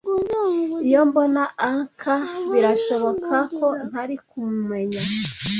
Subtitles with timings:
[0.87, 2.15] Iyo mbona Anca,
[2.51, 5.01] birashoboka ko ntari kumumenya.